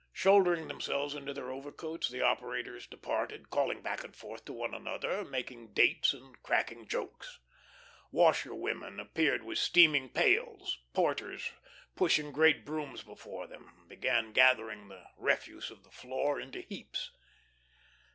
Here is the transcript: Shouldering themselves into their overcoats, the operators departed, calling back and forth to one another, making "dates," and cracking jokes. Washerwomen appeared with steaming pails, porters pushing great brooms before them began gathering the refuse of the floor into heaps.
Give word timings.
Shouldering 0.13 0.67
themselves 0.67 1.13
into 1.13 1.31
their 1.31 1.51
overcoats, 1.51 2.09
the 2.09 2.23
operators 2.23 2.87
departed, 2.87 3.51
calling 3.51 3.83
back 3.83 4.03
and 4.03 4.15
forth 4.15 4.43
to 4.45 4.51
one 4.53 4.73
another, 4.73 5.23
making 5.23 5.73
"dates," 5.73 6.11
and 6.11 6.41
cracking 6.41 6.87
jokes. 6.87 7.37
Washerwomen 8.11 8.99
appeared 8.99 9.43
with 9.43 9.59
steaming 9.59 10.09
pails, 10.09 10.79
porters 10.95 11.51
pushing 11.95 12.31
great 12.31 12.65
brooms 12.65 13.03
before 13.03 13.45
them 13.45 13.85
began 13.87 14.31
gathering 14.33 14.87
the 14.87 15.03
refuse 15.17 15.69
of 15.69 15.83
the 15.83 15.91
floor 15.91 16.39
into 16.39 16.61
heaps. 16.61 17.11